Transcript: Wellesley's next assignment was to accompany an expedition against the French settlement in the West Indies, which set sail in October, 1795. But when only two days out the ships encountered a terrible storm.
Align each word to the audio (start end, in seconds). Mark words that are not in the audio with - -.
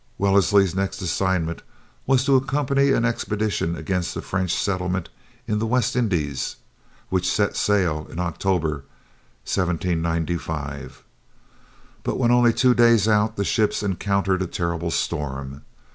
Wellesley's 0.17 0.73
next 0.73 0.99
assignment 1.03 1.61
was 2.07 2.25
to 2.25 2.35
accompany 2.35 2.89
an 2.91 3.05
expedition 3.05 3.75
against 3.75 4.15
the 4.15 4.23
French 4.23 4.51
settlement 4.51 5.09
in 5.47 5.59
the 5.59 5.67
West 5.67 5.95
Indies, 5.95 6.55
which 7.09 7.29
set 7.31 7.55
sail 7.55 8.07
in 8.11 8.17
October, 8.17 8.83
1795. 9.45 11.03
But 12.01 12.17
when 12.17 12.31
only 12.31 12.51
two 12.51 12.73
days 12.73 13.07
out 13.07 13.35
the 13.35 13.45
ships 13.45 13.83
encountered 13.83 14.41
a 14.41 14.47
terrible 14.47 14.89
storm. 14.89 15.61